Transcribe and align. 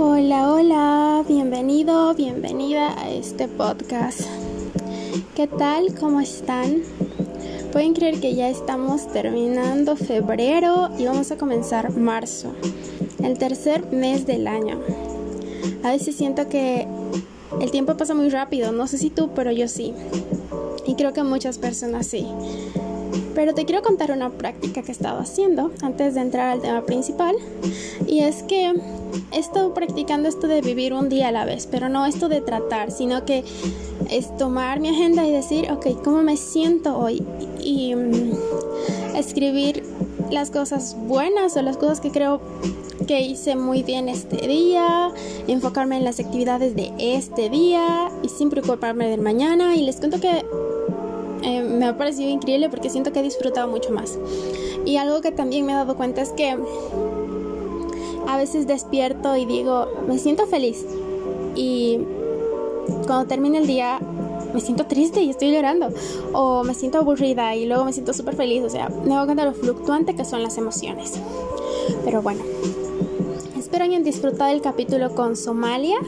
Hola, 0.00 0.52
hola, 0.52 1.24
bienvenido, 1.26 2.14
bienvenida 2.14 2.96
a 3.02 3.10
este 3.10 3.48
podcast. 3.48 4.20
¿Qué 5.34 5.48
tal? 5.48 5.92
¿Cómo 5.98 6.20
están? 6.20 6.82
Pueden 7.72 7.94
creer 7.94 8.20
que 8.20 8.36
ya 8.36 8.48
estamos 8.48 9.08
terminando 9.12 9.96
febrero 9.96 10.90
y 10.96 11.06
vamos 11.06 11.32
a 11.32 11.36
comenzar 11.36 11.90
marzo, 11.96 12.54
el 13.24 13.38
tercer 13.38 13.90
mes 13.90 14.24
del 14.24 14.46
año. 14.46 14.78
A 15.82 15.90
veces 15.90 16.14
siento 16.14 16.48
que 16.48 16.86
el 17.60 17.72
tiempo 17.72 17.96
pasa 17.96 18.14
muy 18.14 18.28
rápido, 18.28 18.70
no 18.70 18.86
sé 18.86 18.98
si 18.98 19.10
tú, 19.10 19.30
pero 19.34 19.50
yo 19.50 19.66
sí. 19.66 19.94
Y 20.86 20.94
creo 20.94 21.12
que 21.12 21.24
muchas 21.24 21.58
personas 21.58 22.06
sí. 22.06 22.24
Pero 23.38 23.54
te 23.54 23.64
quiero 23.66 23.82
contar 23.82 24.10
una 24.10 24.30
práctica 24.30 24.82
que 24.82 24.88
he 24.88 24.90
estado 24.90 25.20
haciendo 25.20 25.70
antes 25.80 26.16
de 26.16 26.22
entrar 26.22 26.48
al 26.48 26.60
tema 26.60 26.84
principal. 26.84 27.36
Y 28.04 28.18
es 28.18 28.42
que 28.42 28.74
he 29.30 29.38
estado 29.38 29.72
practicando 29.74 30.28
esto 30.28 30.48
de 30.48 30.60
vivir 30.60 30.92
un 30.92 31.08
día 31.08 31.28
a 31.28 31.30
la 31.30 31.44
vez, 31.44 31.68
pero 31.68 31.88
no 31.88 32.04
esto 32.04 32.28
de 32.28 32.40
tratar, 32.40 32.90
sino 32.90 33.24
que 33.24 33.44
es 34.10 34.36
tomar 34.38 34.80
mi 34.80 34.88
agenda 34.88 35.24
y 35.24 35.30
decir, 35.30 35.70
ok, 35.70 36.02
¿cómo 36.02 36.20
me 36.22 36.36
siento 36.36 36.98
hoy? 36.98 37.24
Y, 37.60 37.94
mm, 37.94 38.32
escribir 39.14 39.84
las 40.32 40.50
cosas 40.50 40.96
buenas 41.06 41.56
o 41.56 41.62
las 41.62 41.76
cosas 41.76 42.00
que 42.00 42.10
creo 42.10 42.40
que 43.06 43.20
hice 43.20 43.54
muy 43.54 43.84
bien 43.84 44.08
este 44.08 44.48
día, 44.48 45.12
enfocarme 45.46 45.96
en 45.96 46.02
las 46.02 46.18
actividades 46.18 46.74
de 46.74 46.92
este 46.98 47.50
día 47.50 48.10
y 48.24 48.30
sin 48.30 48.50
preocuparme 48.50 49.08
del 49.08 49.20
mañana. 49.20 49.76
Y 49.76 49.82
les 49.82 49.98
cuento 49.98 50.18
que 50.18 50.44
eh, 51.48 51.62
me 51.62 51.86
ha 51.86 51.96
parecido 51.96 52.28
increíble 52.28 52.68
porque 52.68 52.90
siento 52.90 53.12
que 53.12 53.20
he 53.20 53.22
disfrutado 53.22 53.68
mucho 53.68 53.90
más. 53.90 54.18
Y 54.84 54.96
algo 54.96 55.20
que 55.22 55.32
también 55.32 55.64
me 55.64 55.72
he 55.72 55.74
dado 55.74 55.96
cuenta 55.96 56.20
es 56.20 56.30
que 56.30 56.56
a 58.26 58.36
veces 58.36 58.66
despierto 58.66 59.34
y 59.36 59.46
digo, 59.46 59.86
me 60.06 60.18
siento 60.18 60.46
feliz. 60.46 60.84
Y 61.56 62.00
cuando 63.06 63.26
termina 63.26 63.58
el 63.58 63.66
día 63.66 63.98
me 64.52 64.60
siento 64.60 64.86
triste 64.86 65.22
y 65.22 65.30
estoy 65.30 65.52
llorando. 65.52 65.88
O 66.32 66.64
me 66.64 66.74
siento 66.74 66.98
aburrida 66.98 67.54
y 67.56 67.66
luego 67.66 67.84
me 67.84 67.92
siento 67.92 68.12
súper 68.12 68.36
feliz. 68.36 68.62
O 68.64 68.70
sea, 68.70 68.88
me 68.88 69.14
doy 69.14 69.24
cuenta 69.24 69.44
de 69.44 69.50
lo 69.50 69.54
fluctuante 69.54 70.14
que 70.14 70.24
son 70.24 70.42
las 70.42 70.58
emociones. 70.58 71.14
Pero 72.04 72.20
bueno, 72.20 72.42
espero 73.58 73.84
hayan 73.84 74.04
disfrutado 74.04 74.50
el 74.52 74.60
capítulo 74.60 75.14
con 75.14 75.36
Somalia 75.36 75.98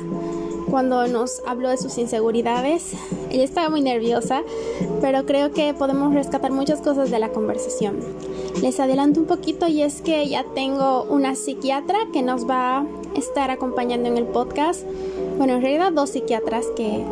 cuando 0.70 1.06
nos 1.08 1.42
habló 1.46 1.68
de 1.68 1.76
sus 1.76 1.98
inseguridades. 1.98 2.92
Ella 3.30 3.44
estaba 3.44 3.68
muy 3.68 3.82
nerviosa, 3.82 4.42
pero 5.00 5.26
creo 5.26 5.52
que 5.52 5.74
podemos 5.74 6.14
rescatar 6.14 6.52
muchas 6.52 6.80
cosas 6.80 7.10
de 7.10 7.18
la 7.18 7.30
conversación. 7.30 7.98
Les 8.62 8.78
adelanto 8.80 9.20
un 9.20 9.26
poquito 9.26 9.66
y 9.68 9.82
es 9.82 10.00
que 10.02 10.28
ya 10.28 10.44
tengo 10.54 11.04
una 11.04 11.34
psiquiatra 11.34 11.98
que 12.12 12.22
nos 12.22 12.48
va 12.48 12.78
a 12.78 12.86
estar 13.16 13.50
acompañando 13.50 14.08
en 14.08 14.16
el 14.16 14.26
podcast. 14.26 14.84
Bueno, 15.38 15.54
en 15.54 15.62
realidad 15.62 15.92
dos 15.92 16.10
psiquiatras 16.10 16.66
que 16.76 17.04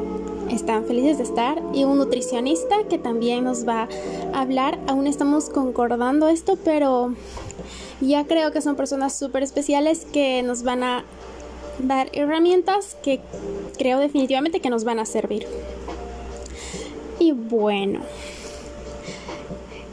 están 0.51 0.85
felices 0.85 1.19
de 1.19 1.25
estar 1.25 1.63
y 1.75 1.85
un 1.85 1.99
nutricionista 1.99 2.85
que 2.89 2.99
también 2.99 3.45
nos 3.45 3.67
va 3.67 3.89
a 4.33 4.41
hablar. 4.41 4.79
Aún 4.87 5.07
estamos 5.07 5.51
concordando 5.51 6.29
esto, 6.29 6.57
pero 6.65 7.15
ya 8.01 8.25
creo 8.25 8.53
que 8.53 8.61
son 8.61 8.77
personas 8.77 9.19
súper 9.19 9.43
especiales 9.43 10.07
que 10.13 10.43
nos 10.43 10.63
van 10.63 10.83
a 10.83 11.05
dar 11.79 12.09
herramientas 12.13 12.97
que 13.03 13.21
creo 13.77 13.99
definitivamente 13.99 14.61
que 14.61 14.71
nos 14.71 14.85
van 14.85 14.99
a 14.99 15.07
servir. 15.07 15.47
Y 17.19 17.33
bueno, 17.33 18.01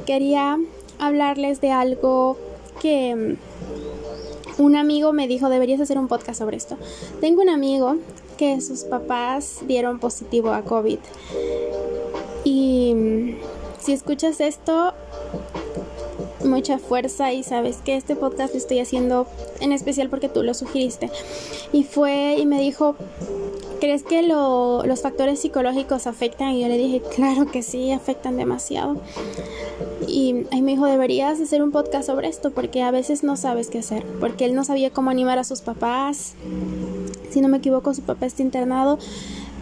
quería 0.06 0.60
hablarles 1.00 1.62
de 1.62 1.72
algo 1.72 2.38
que 2.82 3.16
mm, 3.16 4.62
un 4.62 4.76
amigo 4.76 5.12
me 5.14 5.28
dijo, 5.28 5.50
deberías 5.50 5.82
hacer 5.82 5.98
un 5.98 6.08
podcast 6.08 6.40
sobre 6.40 6.58
esto. 6.58 6.78
Tengo 7.20 7.42
un 7.42 7.50
amigo 7.50 7.98
que 8.38 8.62
sus 8.62 8.84
papás 8.84 9.60
dieron 9.68 10.00
positivo 10.00 10.52
a 10.52 10.62
COVID. 10.62 11.00
Y 12.44 12.94
mm, 12.96 13.36
si 13.80 13.94
escuchas 13.94 14.40
esto, 14.40 14.94
mucha 16.46 16.80
fuerza 16.80 17.34
y 17.34 17.44
sabes 17.44 17.78
que 17.78 17.96
este 17.96 18.16
podcast 18.16 18.54
lo 18.54 18.60
estoy 18.60 18.80
haciendo 18.80 19.28
en 19.60 19.72
especial 19.72 20.10
porque 20.10 20.30
tú 20.30 20.44
lo 20.44 20.54
sugeriste. 20.54 21.12
Y 21.74 21.84
fue 21.84 22.38
y 22.38 22.46
me 22.46 22.60
dijo, 22.62 22.96
¿crees 23.80 24.04
que 24.04 24.24
los 24.24 25.02
factores 25.02 25.40
psicológicos 25.40 26.08
afectan? 26.08 26.54
Y 26.54 26.62
yo 26.62 26.68
le 26.68 26.78
dije, 26.78 27.02
claro 27.16 27.46
que 27.52 27.62
sí, 27.62 27.92
afectan 27.92 28.38
demasiado. 28.38 28.98
Y 30.08 30.46
ahí 30.52 30.62
me 30.62 30.72
dijo, 30.72 30.86
deberías 30.86 31.40
hacer 31.40 31.62
un 31.62 31.72
podcast 31.72 32.08
sobre 32.08 32.28
esto 32.28 32.52
porque 32.52 32.82
a 32.82 32.92
veces 32.92 33.24
no 33.24 33.38
sabes 33.38 33.70
qué 33.70 33.80
hacer, 33.80 34.06
porque 34.20 34.46
él 34.46 34.56
no 34.56 34.64
sabía 34.64 34.92
cómo 34.92 35.10
animar 35.10 35.40
a 35.40 35.44
sus 35.44 35.62
papás. 35.62 36.34
Si 37.30 37.42
no 37.42 37.48
me 37.48 37.58
equivoco, 37.58 37.94
su 37.94 38.02
papá 38.02 38.26
está 38.26 38.42
internado. 38.42 38.98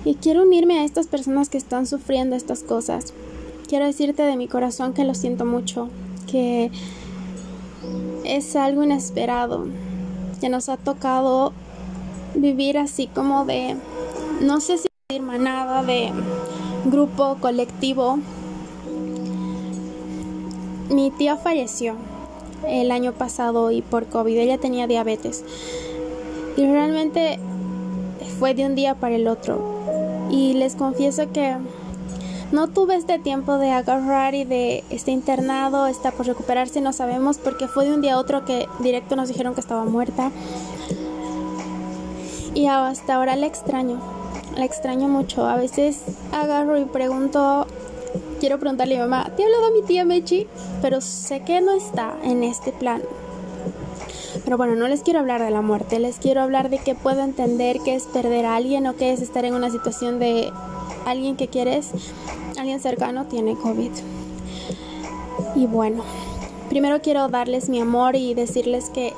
Y 0.05 0.15
quiero 0.15 0.43
unirme 0.43 0.79
a 0.79 0.83
estas 0.83 1.07
personas 1.07 1.49
que 1.49 1.57
están 1.57 1.87
sufriendo 1.87 2.35
estas 2.35 2.63
cosas. 2.63 3.13
Quiero 3.67 3.85
decirte 3.85 4.23
de 4.23 4.35
mi 4.35 4.47
corazón 4.47 4.93
que 4.93 5.05
lo 5.05 5.15
siento 5.15 5.45
mucho, 5.45 5.89
que 6.33 6.71
es 8.25 8.55
algo 8.55 8.83
inesperado, 8.83 9.67
que 10.41 10.49
nos 10.49 10.67
ha 10.67 10.77
tocado 10.77 11.53
vivir 12.33 12.79
así 12.79 13.05
como 13.05 13.45
de, 13.45 13.75
no 14.41 14.59
sé 14.59 14.79
si 14.79 14.87
decir 15.07 15.21
manada, 15.21 15.83
de 15.83 16.11
grupo 16.85 17.37
colectivo. 17.39 18.17
Mi 20.89 21.11
tía 21.11 21.37
falleció 21.37 21.97
el 22.67 22.89
año 22.89 23.13
pasado 23.13 23.69
y 23.69 23.83
por 23.83 24.07
COVID, 24.07 24.35
ella 24.35 24.57
tenía 24.57 24.87
diabetes. 24.87 25.45
Y 26.57 26.65
realmente 26.65 27.37
fue 28.39 28.55
de 28.55 28.65
un 28.65 28.73
día 28.73 28.95
para 28.95 29.15
el 29.17 29.27
otro. 29.27 29.61
Y 30.31 30.53
les 30.53 30.75
confieso 30.75 31.31
que 31.31 31.57
no 32.53 32.67
tuve 32.67 32.95
este 32.95 33.17
tiempo 33.17 33.57
de 33.57 33.71
agarrar 33.71 34.35
y 34.35 34.43
de 34.43 34.83
este 34.91 35.09
internado, 35.09 35.87
está 35.87 36.11
por 36.11 36.27
recuperarse, 36.27 36.81
no 36.81 36.93
sabemos, 36.93 37.39
porque 37.39 37.67
fue 37.67 37.85
de 37.85 37.95
un 37.95 38.01
día 38.01 38.13
a 38.13 38.19
otro 38.19 38.45
que 38.45 38.67
directo 38.79 39.15
nos 39.15 39.27
dijeron 39.27 39.55
que 39.55 39.59
estaba 39.59 39.85
muerta. 39.85 40.31
Y 42.53 42.67
hasta 42.67 43.15
ahora 43.15 43.35
la 43.35 43.47
extraño, 43.47 43.99
la 44.55 44.65
extraño 44.65 45.07
mucho. 45.07 45.47
A 45.47 45.55
veces 45.55 46.03
agarro 46.31 46.77
y 46.77 46.85
pregunto, 46.85 47.65
quiero 48.39 48.59
preguntarle 48.59 48.99
a 48.99 49.05
mi 49.05 49.09
mamá, 49.09 49.31
¿te 49.35 49.41
he 49.41 49.45
hablado 49.45 49.73
mi 49.73 49.81
tía 49.81 50.05
Mechi? 50.05 50.47
Pero 50.79 51.01
sé 51.01 51.39
que 51.39 51.59
no 51.59 51.73
está 51.73 52.13
en 52.21 52.43
este 52.43 52.71
plan. 52.71 53.01
Pero 54.45 54.57
bueno, 54.57 54.75
no 54.75 54.87
les 54.87 55.01
quiero 55.01 55.19
hablar 55.19 55.41
de 55.41 55.49
la 55.49 55.61
muerte, 55.61 55.99
les 55.99 56.19
quiero 56.19 56.41
hablar 56.41 56.69
de 56.69 56.77
que 56.77 56.93
puedo 56.93 57.23
entender 57.23 57.79
que 57.79 57.95
es 57.95 58.03
perder 58.03 58.45
a 58.45 58.55
alguien 58.55 58.85
o 58.85 58.95
que 58.95 59.11
es 59.11 59.21
estar 59.21 59.43
en 59.43 59.55
una 59.55 59.71
situación 59.71 60.19
de 60.19 60.51
alguien 61.05 61.35
que 61.35 61.47
quieres 61.47 61.91
alguien 62.63 62.79
cercano 62.79 63.25
tiene 63.25 63.55
COVID. 63.55 63.91
Y 65.55 65.67
bueno, 65.67 66.03
primero 66.69 67.01
quiero 67.01 67.27
darles 67.27 67.67
mi 67.67 67.81
amor 67.81 68.15
y 68.15 68.33
decirles 68.33 68.89
que 68.89 69.13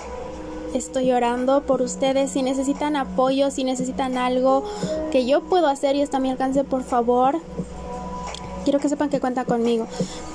estoy 0.74 1.12
orando 1.12 1.62
por 1.62 1.84
ustedes. 1.84 2.32
Si 2.32 2.42
necesitan 2.42 2.96
apoyo, 2.96 3.52
si 3.52 3.64
necesitan 3.64 4.18
algo 4.18 4.64
que 5.12 5.28
yo 5.28 5.42
puedo 5.44 5.68
hacer 5.68 5.96
y 5.96 6.02
está 6.02 6.18
a 6.18 6.20
mi 6.20 6.32
alcance, 6.32 6.64
por 6.64 6.84
favor, 6.84 7.40
quiero 8.64 8.80
que 8.80 8.90
sepan 8.90 9.10
que 9.10 9.20
cuenta 9.20 9.46
conmigo. 9.46 9.86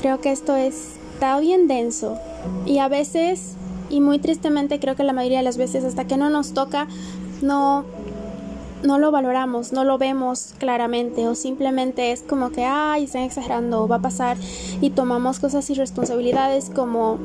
Creo 0.00 0.20
que 0.20 0.30
esto 0.30 0.54
está 0.54 1.40
bien 1.40 1.66
denso 1.66 2.16
y 2.64 2.78
a 2.78 2.86
veces, 2.86 3.54
y 3.90 4.00
muy 4.00 4.20
tristemente, 4.20 4.78
creo 4.78 4.94
que 4.94 5.02
la 5.02 5.12
mayoría 5.12 5.38
de 5.38 5.44
las 5.44 5.56
veces, 5.56 5.82
hasta 5.82 6.06
que 6.06 6.16
no 6.16 6.30
nos 6.30 6.52
toca, 6.54 6.86
no 7.42 7.84
no 8.82 8.98
lo 8.98 9.10
valoramos, 9.10 9.72
no 9.72 9.84
lo 9.84 9.98
vemos 9.98 10.54
claramente 10.58 11.28
o 11.28 11.34
simplemente 11.34 12.12
es 12.12 12.22
como 12.22 12.50
que, 12.50 12.64
ay, 12.64 13.04
están 13.04 13.22
exagerando, 13.22 13.86
va 13.86 13.96
a 13.96 14.02
pasar 14.02 14.36
y 14.80 14.90
tomamos 14.90 15.38
cosas 15.38 15.68
y 15.70 15.74
responsabilidades 15.74 16.70
como 16.70 17.18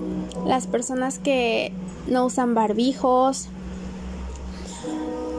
las 0.45 0.67
personas 0.67 1.19
que 1.19 1.71
no 2.07 2.25
usan 2.25 2.53
barbijos 2.55 3.47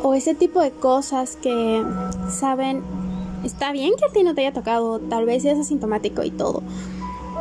o 0.02 0.14
ese 0.14 0.34
tipo 0.34 0.60
de 0.60 0.70
cosas 0.70 1.36
que 1.36 1.84
saben, 2.30 2.82
está 3.44 3.72
bien 3.72 3.92
que 3.98 4.04
a 4.06 4.12
ti 4.12 4.22
no 4.22 4.34
te 4.34 4.42
haya 4.42 4.52
tocado, 4.52 4.98
tal 5.00 5.26
vez 5.26 5.42
seas 5.42 5.58
asintomático 5.58 6.22
y 6.22 6.30
todo, 6.30 6.62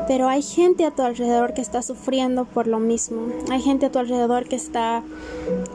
pero 0.07 0.27
hay 0.27 0.41
gente 0.41 0.85
a 0.85 0.91
tu 0.91 1.01
alrededor 1.01 1.53
que 1.53 1.61
está 1.61 1.81
sufriendo 1.81 2.45
por 2.45 2.67
lo 2.67 2.79
mismo. 2.79 3.27
Hay 3.51 3.61
gente 3.61 3.87
a 3.87 3.91
tu 3.91 3.99
alrededor 3.99 4.47
que 4.47 4.55
está 4.55 5.03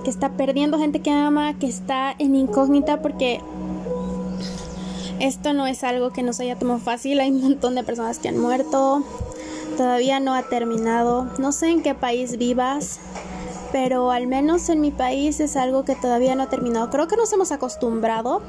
que 0.04 0.10
está 0.10 0.30
perdiendo 0.30 0.78
gente 0.78 1.00
que 1.00 1.10
ama, 1.10 1.58
que 1.58 1.66
está 1.66 2.14
en 2.18 2.34
incógnita 2.34 3.02
porque 3.02 3.40
esto 5.20 5.52
no 5.52 5.66
es 5.66 5.84
algo 5.84 6.10
que 6.10 6.22
nos 6.22 6.40
haya 6.40 6.58
tomado 6.58 6.80
fácil. 6.80 7.20
Hay 7.20 7.30
un 7.30 7.42
montón 7.42 7.74
de 7.74 7.84
personas 7.84 8.18
que 8.18 8.28
han 8.28 8.38
muerto. 8.38 9.04
Todavía 9.76 10.18
no 10.20 10.34
ha 10.34 10.42
terminado. 10.44 11.30
No 11.38 11.52
sé 11.52 11.68
en 11.68 11.82
qué 11.82 11.94
país 11.94 12.38
vivas, 12.38 13.00
pero 13.72 14.10
al 14.10 14.26
menos 14.26 14.68
en 14.68 14.80
mi 14.80 14.90
país 14.90 15.40
es 15.40 15.56
algo 15.56 15.84
que 15.84 15.94
todavía 15.94 16.34
no 16.34 16.44
ha 16.44 16.48
terminado. 16.48 16.90
Creo 16.90 17.06
que 17.08 17.16
nos 17.16 17.32
hemos 17.32 17.52
acostumbrado 17.52 18.42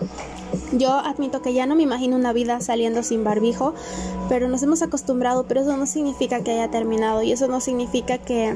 yo 0.73 0.93
admito 0.93 1.41
que 1.41 1.53
ya 1.53 1.65
no 1.65 1.75
me 1.75 1.83
imagino 1.83 2.15
una 2.15 2.33
vida 2.33 2.61
saliendo 2.61 3.03
sin 3.03 3.23
barbijo, 3.23 3.73
pero 4.29 4.47
nos 4.47 4.63
hemos 4.63 4.81
acostumbrado, 4.81 5.45
pero 5.47 5.61
eso 5.61 5.75
no 5.75 5.85
significa 5.85 6.41
que 6.43 6.51
haya 6.51 6.69
terminado 6.69 7.21
y 7.23 7.31
eso 7.31 7.47
no 7.47 7.59
significa 7.59 8.17
que 8.17 8.55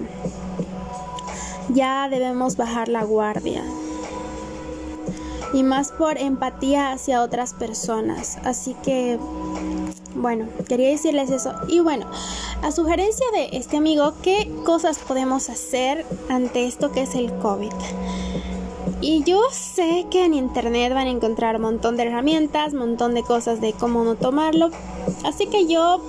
ya 1.70 2.08
debemos 2.10 2.56
bajar 2.56 2.88
la 2.88 3.04
guardia. 3.04 3.64
y 5.54 5.64
más 5.64 5.94
por 5.94 6.18
empatía 6.18 6.92
hacia 6.92 7.22
otras 7.22 7.54
personas. 7.54 8.40
Así 8.44 8.76
que, 8.84 9.18
bueno, 10.16 10.48
quería 10.68 10.90
decirles 10.90 11.30
eso. 11.30 11.54
Y 11.68 11.80
bueno, 11.82 12.08
a 12.62 12.72
sugerencia 12.72 13.26
de 13.34 13.58
este 13.58 13.78
amigo, 13.78 14.14
¿qué 14.22 14.52
cosas 14.66 14.98
podemos 15.00 15.50
hacer 15.50 16.06
ante 16.30 16.66
esto 16.66 16.92
que 16.92 17.04
es 17.04 17.16
el 17.16 17.34
COVID? 17.40 17.74
Y 19.02 19.24
yo 19.24 19.42
sé 19.52 20.08
que 20.10 20.26
en 20.26 20.34
internet 20.34 20.94
van 20.94 21.08
a 21.08 21.12
encontrar 21.12 21.58
un 21.58 21.64
montón 21.64 21.98
de 21.98 22.04
herramientas, 22.04 22.74
un 22.74 22.80
montón 22.80 23.14
de 23.14 23.24
cosas 23.24 23.62
de 23.62 23.74
cómo 23.74 24.04
no 24.04 24.16
tomarlo. 24.16 24.72
Así 25.24 25.48
que 25.48 25.68
yo 25.68 26.02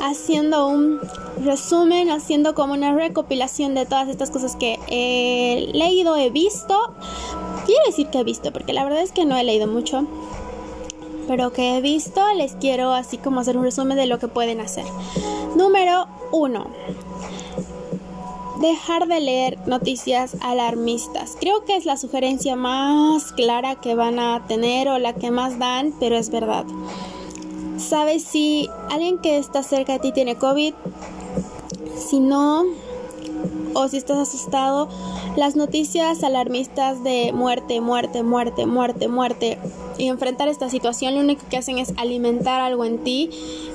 haciendo 0.00 0.66
un 0.68 1.00
resumen, 1.42 2.10
haciendo 2.10 2.54
como 2.54 2.72
una 2.72 2.94
recopilación 2.94 3.74
de 3.74 3.84
todas 3.84 4.08
estas 4.08 4.30
cosas 4.30 4.56
que 4.56 4.78
he 4.88 5.70
leído, 5.76 6.16
he 6.16 6.30
visto. 6.30 6.94
Quiero 7.66 7.82
decir 7.86 8.08
que 8.08 8.20
he 8.20 8.24
visto, 8.24 8.52
porque 8.52 8.72
la 8.72 8.84
verdad 8.84 9.02
es 9.02 9.12
que 9.12 9.24
no 9.24 9.36
he 9.36 9.44
leído 9.44 9.66
mucho. 9.66 10.06
Pero 11.26 11.52
que 11.52 11.76
he 11.76 11.80
visto, 11.80 12.20
les 12.34 12.54
quiero 12.54 12.92
así 12.92 13.18
como 13.18 13.40
hacer 13.40 13.56
un 13.56 13.64
resumen 13.64 13.96
de 13.96 14.06
lo 14.06 14.18
que 14.18 14.28
pueden 14.28 14.60
hacer. 14.60 14.84
Número 15.56 16.06
uno 16.32 16.66
dejar 18.60 19.08
de 19.08 19.20
leer 19.20 19.58
noticias 19.66 20.36
alarmistas. 20.40 21.36
Creo 21.38 21.64
que 21.64 21.76
es 21.76 21.84
la 21.84 21.98
sugerencia 21.98 22.56
más 22.56 23.32
clara 23.32 23.74
que 23.76 23.94
van 23.94 24.18
a 24.18 24.46
tener 24.46 24.88
o 24.88 24.98
la 24.98 25.12
que 25.12 25.30
más 25.30 25.58
dan, 25.58 25.92
pero 26.00 26.16
es 26.16 26.30
verdad. 26.30 26.64
¿Sabes 27.76 28.24
si 28.24 28.70
alguien 28.90 29.18
que 29.18 29.36
está 29.36 29.62
cerca 29.62 29.94
de 29.94 29.98
ti 29.98 30.12
tiene 30.12 30.36
COVID? 30.36 30.72
Si 31.98 32.20
no, 32.20 32.64
o 33.74 33.88
si 33.88 33.98
estás 33.98 34.16
asustado, 34.16 34.88
las 35.36 35.56
noticias 35.56 36.22
alarmistas 36.22 37.02
de 37.02 37.32
muerte, 37.32 37.80
muerte, 37.80 38.22
muerte, 38.22 38.66
muerte, 38.66 39.08
muerte 39.08 39.58
y 39.98 40.06
enfrentar 40.06 40.48
esta 40.48 40.68
situación 40.70 41.14
lo 41.14 41.20
único 41.20 41.42
que 41.48 41.56
hacen 41.56 41.78
es 41.78 41.92
alimentar 41.96 42.60
algo 42.60 42.84
en 42.84 42.98
ti 43.02 43.30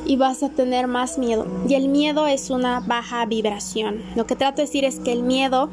y 0.06 0.16
vas 0.16 0.42
a 0.42 0.50
tener 0.50 0.88
más 0.88 1.18
miedo. 1.18 1.46
Y 1.68 1.76
el 1.76 1.90
miedo 1.90 2.28
es 2.28 2.50
una 2.50 2.80
baja 2.80 3.26
vibración. 3.26 4.02
Lo 4.16 4.26
que 4.26 4.36
trato 4.36 4.58
de 4.58 4.64
decir 4.64 4.86
es 4.86 5.00
que 5.00 5.12
el 5.12 5.24
miedo 5.24 5.70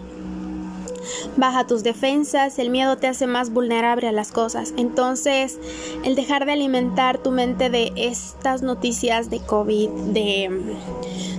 baja 1.36 1.66
tus 1.66 1.82
defensas, 1.82 2.58
el 2.58 2.70
miedo 2.70 2.96
te 2.96 3.06
hace 3.06 3.26
más 3.26 3.50
vulnerable 3.50 4.08
a 4.08 4.12
las 4.12 4.32
cosas. 4.32 4.74
Entonces, 4.76 5.58
el 6.04 6.14
dejar 6.14 6.46
de 6.46 6.52
alimentar 6.52 7.18
tu 7.18 7.30
mente 7.30 7.70
de 7.70 7.92
estas 7.96 8.62
noticias 8.62 9.30
de 9.30 9.40
COVID, 9.40 9.88
de... 9.88 10.76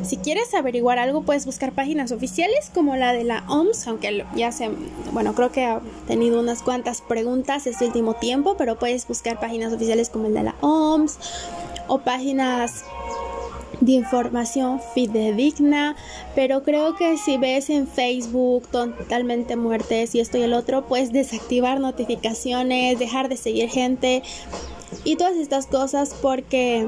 Si 0.03 0.15
quieres 0.15 0.53
averiguar 0.53 0.99
algo, 0.99 1.23
puedes 1.23 1.45
buscar 1.45 1.73
páginas 1.73 2.13
oficiales 2.13 2.71
como 2.73 2.95
la 2.95 3.11
de 3.11 3.25
la 3.25 3.43
OMS, 3.49 3.87
aunque 3.87 4.25
ya 4.37 4.53
se, 4.53 4.69
bueno, 5.11 5.35
creo 5.35 5.51
que 5.51 5.65
ha 5.65 5.81
tenido 6.07 6.39
unas 6.39 6.63
cuantas 6.63 7.01
preguntas 7.01 7.67
este 7.67 7.87
último 7.87 8.13
tiempo, 8.13 8.55
pero 8.57 8.79
puedes 8.79 9.05
buscar 9.05 9.37
páginas 9.37 9.73
oficiales 9.73 10.09
como 10.09 10.27
el 10.27 10.33
de 10.33 10.43
la 10.43 10.55
OMS 10.61 11.17
o 11.89 11.99
páginas 11.99 12.85
de 13.81 13.94
información 13.94 14.81
fidedigna, 14.94 15.95
pero 16.35 16.63
creo 16.63 16.95
que 16.95 17.18
si 17.18 17.38
ves 17.38 17.69
en 17.69 17.88
Facebook 17.88 18.68
totalmente 18.69 19.56
muertes 19.56 20.15
y 20.15 20.19
esto 20.19 20.38
y 20.38 20.44
el 20.44 20.53
otro, 20.53 20.85
puedes 20.88 21.12
desactivar 21.12 21.79
notificaciones, 21.79 23.00
dejar 23.00 23.29
de 23.29 23.38
seguir 23.38 23.69
gente 23.69 24.24
y 25.03 25.15
todas 25.15 25.35
estas 25.35 25.68
cosas 25.68 26.15
porque 26.21 26.88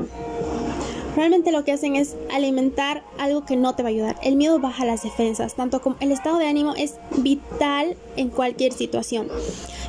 realmente 1.15 1.51
lo 1.51 1.63
que 1.65 1.71
hacen 1.71 1.95
es 1.95 2.15
alimentar 2.31 3.03
algo 3.17 3.45
que 3.45 3.55
no 3.55 3.75
te 3.75 3.83
va 3.83 3.89
a 3.89 3.91
ayudar. 3.91 4.17
El 4.23 4.35
miedo 4.35 4.59
baja 4.59 4.85
las 4.85 5.03
defensas, 5.03 5.55
tanto 5.55 5.81
como 5.81 5.95
el 5.99 6.11
estado 6.11 6.37
de 6.37 6.47
ánimo 6.47 6.73
es 6.75 6.95
vital 7.17 7.97
en 8.15 8.29
cualquier 8.29 8.73
situación. 8.73 9.27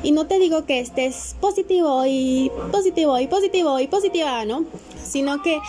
Y 0.03 0.11
no 0.11 0.27
te 0.27 0.39
digo 0.39 0.65
que 0.65 0.79
estés 0.79 1.35
positivo 1.39 2.05
y 2.05 2.51
positivo 2.71 3.19
y 3.19 3.27
positivo 3.27 3.79
y 3.79 3.87
positiva, 3.87 4.45
¿no? 4.45 4.65
Sino 5.03 5.41
que 5.41 5.59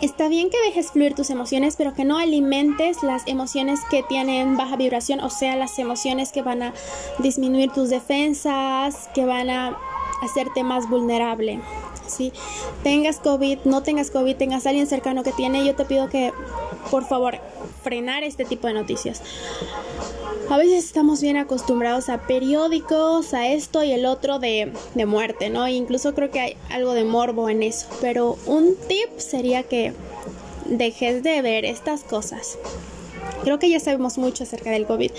Está 0.00 0.28
bien 0.28 0.48
que 0.48 0.56
dejes 0.64 0.92
fluir 0.92 1.14
tus 1.14 1.28
emociones, 1.28 1.74
pero 1.76 1.92
que 1.92 2.04
no 2.04 2.18
alimentes 2.18 3.02
las 3.02 3.26
emociones 3.26 3.80
que 3.90 4.04
tienen 4.04 4.56
baja 4.56 4.76
vibración, 4.76 5.18
o 5.18 5.28
sea, 5.28 5.56
las 5.56 5.76
emociones 5.80 6.30
que 6.30 6.42
van 6.42 6.62
a 6.62 6.72
disminuir 7.18 7.72
tus 7.72 7.90
defensas, 7.90 9.08
que 9.12 9.24
van 9.24 9.50
a 9.50 9.76
hacerte 10.22 10.62
más 10.64 10.88
vulnerable. 10.88 11.60
Si 12.06 12.32
tengas 12.82 13.18
COVID, 13.18 13.58
no 13.64 13.82
tengas 13.82 14.10
COVID, 14.10 14.36
tengas 14.36 14.66
alguien 14.66 14.86
cercano 14.86 15.22
que 15.22 15.32
tiene, 15.32 15.64
yo 15.64 15.74
te 15.74 15.84
pido 15.84 16.08
que 16.08 16.32
por 16.90 17.04
favor 17.04 17.38
frenar 17.82 18.24
este 18.24 18.44
tipo 18.44 18.66
de 18.66 18.74
noticias. 18.74 19.22
A 20.50 20.56
veces 20.56 20.84
estamos 20.84 21.20
bien 21.20 21.36
acostumbrados 21.36 22.08
a 22.08 22.26
periódicos, 22.26 23.34
a 23.34 23.48
esto 23.48 23.84
y 23.84 23.92
el 23.92 24.06
otro 24.06 24.38
de, 24.38 24.72
de 24.94 25.06
muerte, 25.06 25.50
¿no? 25.50 25.68
incluso 25.68 26.14
creo 26.14 26.30
que 26.30 26.40
hay 26.40 26.56
algo 26.70 26.94
de 26.94 27.04
morbo 27.04 27.50
en 27.50 27.62
eso. 27.62 27.86
Pero 28.00 28.38
un 28.46 28.74
tip 28.88 29.18
sería 29.18 29.62
que 29.62 29.92
dejes 30.64 31.22
de 31.22 31.42
ver 31.42 31.64
estas 31.64 32.02
cosas. 32.02 32.58
Creo 33.42 33.58
que 33.58 33.70
ya 33.70 33.80
sabemos 33.80 34.18
mucho 34.18 34.44
acerca 34.44 34.70
del 34.70 34.86
COVID. 34.86 35.10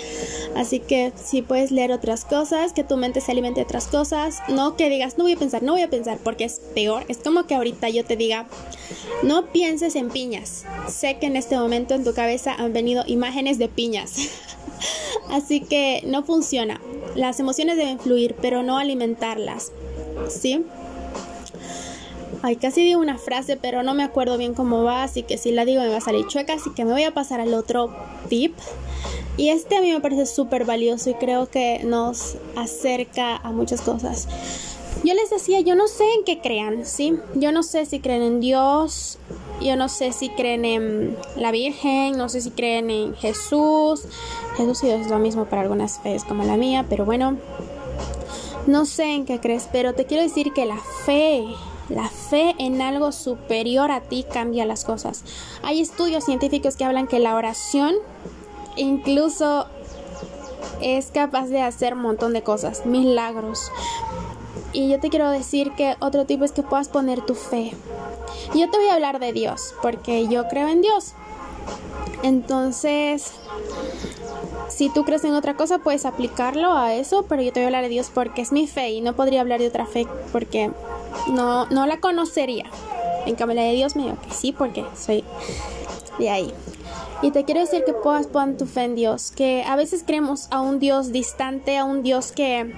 Así 0.56 0.80
que 0.80 1.12
si 1.22 1.42
puedes 1.42 1.70
leer 1.70 1.92
otras 1.92 2.24
cosas, 2.24 2.72
que 2.72 2.84
tu 2.84 2.96
mente 2.96 3.20
se 3.20 3.32
alimente 3.32 3.60
de 3.60 3.64
otras 3.64 3.86
cosas, 3.86 4.38
no 4.48 4.76
que 4.76 4.88
digas, 4.88 5.18
no 5.18 5.24
voy 5.24 5.32
a 5.32 5.36
pensar, 5.38 5.62
no 5.62 5.72
voy 5.72 5.82
a 5.82 5.90
pensar, 5.90 6.18
porque 6.22 6.44
es 6.44 6.60
peor. 6.74 7.04
Es 7.08 7.18
como 7.18 7.46
que 7.46 7.54
ahorita 7.54 7.88
yo 7.88 8.04
te 8.04 8.16
diga, 8.16 8.46
no 9.22 9.46
pienses 9.46 9.96
en 9.96 10.10
piñas. 10.10 10.64
Sé 10.88 11.18
que 11.18 11.26
en 11.26 11.36
este 11.36 11.56
momento 11.56 11.94
en 11.94 12.04
tu 12.04 12.14
cabeza 12.14 12.54
han 12.54 12.72
venido 12.72 13.04
imágenes 13.06 13.58
de 13.58 13.68
piñas. 13.68 14.16
Así 15.30 15.60
que 15.60 16.02
no 16.06 16.22
funciona. 16.22 16.80
Las 17.14 17.40
emociones 17.40 17.76
deben 17.76 17.98
fluir, 17.98 18.36
pero 18.40 18.62
no 18.62 18.78
alimentarlas. 18.78 19.72
¿Sí? 20.28 20.64
Ay, 22.42 22.56
casi 22.56 22.82
digo 22.82 23.00
una 23.00 23.18
frase, 23.18 23.56
pero 23.56 23.82
no 23.82 23.94
me 23.94 24.02
acuerdo 24.02 24.38
bien 24.38 24.54
cómo 24.54 24.84
va, 24.84 25.02
así 25.02 25.22
que 25.22 25.38
si 25.38 25.52
la 25.52 25.64
digo 25.64 25.82
me 25.82 25.88
va 25.88 25.98
a 25.98 26.00
salir 26.00 26.26
chueca, 26.26 26.54
así 26.54 26.70
que 26.70 26.84
me 26.84 26.92
voy 26.92 27.04
a 27.04 27.12
pasar 27.12 27.40
al 27.40 27.54
otro 27.54 27.94
tip. 28.28 28.54
Y 29.36 29.48
este 29.50 29.76
a 29.76 29.80
mí 29.80 29.92
me 29.92 30.00
parece 30.00 30.26
súper 30.26 30.64
valioso 30.64 31.10
y 31.10 31.14
creo 31.14 31.48
que 31.48 31.80
nos 31.84 32.36
acerca 32.56 33.36
a 33.36 33.52
muchas 33.52 33.80
cosas. 33.80 34.28
Yo 35.02 35.14
les 35.14 35.30
decía, 35.30 35.60
yo 35.60 35.74
no 35.74 35.88
sé 35.88 36.04
en 36.18 36.24
qué 36.24 36.40
crean, 36.40 36.84
¿sí? 36.84 37.16
Yo 37.34 37.52
no 37.52 37.62
sé 37.62 37.86
si 37.86 38.00
creen 38.00 38.22
en 38.22 38.40
Dios, 38.40 39.18
yo 39.62 39.76
no 39.76 39.88
sé 39.88 40.12
si 40.12 40.28
creen 40.28 40.64
en 40.64 41.16
la 41.36 41.52
Virgen, 41.52 42.18
no 42.18 42.28
sé 42.28 42.40
si 42.42 42.50
creen 42.50 42.90
en 42.90 43.14
Jesús. 43.14 44.02
Jesús 44.56 44.82
y 44.82 44.86
Dios 44.86 45.00
es 45.02 45.08
lo 45.08 45.18
mismo 45.18 45.46
para 45.46 45.62
algunas 45.62 46.00
fees 46.00 46.24
como 46.24 46.44
la 46.44 46.56
mía, 46.56 46.84
pero 46.88 47.06
bueno, 47.06 47.38
no 48.66 48.84
sé 48.84 49.14
en 49.14 49.24
qué 49.24 49.40
crees, 49.40 49.68
pero 49.72 49.94
te 49.94 50.04
quiero 50.04 50.22
decir 50.22 50.52
que 50.52 50.66
la 50.66 50.78
fe, 51.06 51.46
la 51.90 52.08
fe 52.08 52.54
en 52.58 52.80
algo 52.80 53.12
superior 53.12 53.90
a 53.90 54.00
ti 54.00 54.24
cambia 54.32 54.64
las 54.64 54.84
cosas. 54.84 55.24
Hay 55.62 55.80
estudios 55.80 56.24
científicos 56.24 56.76
que 56.76 56.84
hablan 56.84 57.06
que 57.06 57.18
la 57.18 57.34
oración 57.34 57.94
incluso 58.76 59.66
es 60.80 61.10
capaz 61.10 61.48
de 61.48 61.60
hacer 61.60 61.94
un 61.94 62.02
montón 62.02 62.32
de 62.32 62.42
cosas, 62.42 62.86
milagros. 62.86 63.70
Y 64.72 64.88
yo 64.88 65.00
te 65.00 65.10
quiero 65.10 65.30
decir 65.30 65.72
que 65.72 65.96
otro 66.00 66.26
tipo 66.26 66.44
es 66.44 66.52
que 66.52 66.62
puedas 66.62 66.88
poner 66.88 67.20
tu 67.22 67.34
fe. 67.34 67.72
Yo 68.54 68.70
te 68.70 68.78
voy 68.78 68.88
a 68.88 68.94
hablar 68.94 69.18
de 69.18 69.32
Dios, 69.32 69.74
porque 69.82 70.28
yo 70.28 70.48
creo 70.48 70.68
en 70.68 70.80
Dios. 70.80 71.14
Entonces, 72.22 73.32
si 74.80 74.88
tú 74.88 75.04
crees 75.04 75.24
en 75.24 75.34
otra 75.34 75.56
cosa, 75.56 75.80
puedes 75.80 76.06
aplicarlo 76.06 76.72
a 76.72 76.94
eso, 76.94 77.26
pero 77.28 77.42
yo 77.42 77.52
te 77.52 77.60
voy 77.60 77.64
a 77.64 77.66
hablar 77.66 77.82
de 77.82 77.90
Dios 77.90 78.10
porque 78.14 78.40
es 78.40 78.50
mi 78.50 78.66
fe 78.66 78.88
y 78.92 79.02
no 79.02 79.14
podría 79.14 79.42
hablar 79.42 79.60
de 79.60 79.68
otra 79.68 79.84
fe 79.84 80.06
porque 80.32 80.70
no, 81.28 81.66
no 81.66 81.86
la 81.86 82.00
conocería. 82.00 82.64
En 83.26 83.34
cambio, 83.34 83.56
la 83.56 83.64
de 83.64 83.74
Dios 83.74 83.94
me 83.94 84.04
digo 84.04 84.16
que 84.26 84.32
sí, 84.32 84.52
porque 84.52 84.86
soy 84.96 85.22
de 86.18 86.30
ahí. 86.30 86.54
Y 87.20 87.30
te 87.30 87.44
quiero 87.44 87.60
decir 87.60 87.84
que 87.84 87.92
puedas 87.92 88.26
poner 88.26 88.56
tu 88.56 88.64
fe 88.64 88.84
en 88.84 88.94
Dios, 88.94 89.32
que 89.32 89.64
a 89.64 89.76
veces 89.76 90.02
creemos 90.02 90.48
a 90.50 90.62
un 90.62 90.78
Dios 90.78 91.12
distante, 91.12 91.76
a 91.76 91.84
un 91.84 92.02
Dios 92.02 92.32
que 92.32 92.72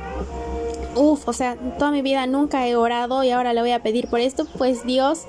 Uf, 0.97 1.29
o 1.29 1.33
sea, 1.33 1.57
toda 1.79 1.93
mi 1.93 2.03
vida 2.03 2.27
nunca 2.27 2.67
he 2.67 2.75
orado 2.75 3.23
y 3.23 3.31
ahora 3.31 3.53
le 3.53 3.61
voy 3.61 3.71
a 3.71 3.81
pedir 3.81 4.09
por 4.09 4.19
esto, 4.19 4.45
pues 4.59 4.85
Dios 4.85 5.21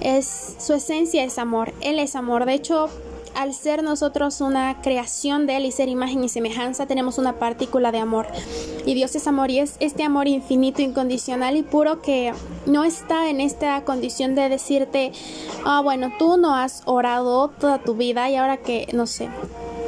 es 0.00 0.54
su 0.60 0.74
esencia 0.74 1.24
es 1.24 1.38
amor, 1.38 1.74
él 1.80 1.98
es 1.98 2.14
amor. 2.14 2.44
De 2.44 2.54
hecho, 2.54 2.88
al 3.38 3.54
ser 3.54 3.84
nosotros 3.84 4.40
una 4.40 4.82
creación 4.82 5.46
de 5.46 5.58
Él 5.58 5.64
y 5.64 5.70
ser 5.70 5.88
imagen 5.88 6.24
y 6.24 6.28
semejanza, 6.28 6.86
tenemos 6.86 7.18
una 7.18 7.38
partícula 7.38 7.92
de 7.92 7.98
amor. 7.98 8.26
Y 8.84 8.94
Dios 8.94 9.14
es 9.14 9.28
amor 9.28 9.48
y 9.52 9.60
es 9.60 9.76
este 9.78 10.02
amor 10.02 10.26
infinito, 10.26 10.82
incondicional 10.82 11.56
y 11.56 11.62
puro 11.62 12.02
que 12.02 12.32
no 12.66 12.82
está 12.82 13.30
en 13.30 13.40
esta 13.40 13.84
condición 13.84 14.34
de 14.34 14.48
decirte, 14.48 15.12
ah, 15.64 15.82
bueno, 15.84 16.10
tú 16.18 16.36
no 16.36 16.56
has 16.56 16.82
orado 16.84 17.46
toda 17.60 17.78
tu 17.78 17.94
vida 17.94 18.28
y 18.28 18.34
ahora 18.34 18.56
que, 18.56 18.88
no 18.92 19.06
sé, 19.06 19.28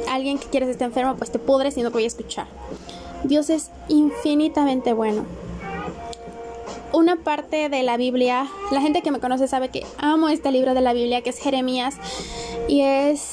alguien 0.09 0.39
que 0.39 0.47
quieres 0.47 0.69
estar 0.69 0.87
enfermo, 0.87 1.17
pues 1.17 1.29
te 1.29 1.37
pudres 1.37 1.75
y 1.75 1.81
no 1.81 1.89
te 1.89 1.95
voy 1.95 2.05
a 2.05 2.07
escuchar. 2.07 2.47
Dios 3.25 3.49
es 3.49 3.69
infinitamente 3.89 4.93
bueno. 4.93 5.25
Una 6.93 7.17
parte 7.17 7.69
de 7.69 7.83
la 7.83 7.95
Biblia, 7.95 8.47
la 8.71 8.81
gente 8.81 9.01
que 9.01 9.11
me 9.11 9.19
conoce 9.19 9.47
sabe 9.47 9.69
que 9.69 9.85
amo 9.97 10.27
este 10.27 10.51
libro 10.51 10.73
de 10.73 10.81
la 10.81 10.91
Biblia 10.91 11.21
que 11.21 11.29
es 11.29 11.37
Jeremías 11.37 11.95
y 12.67 12.81
es 12.81 13.30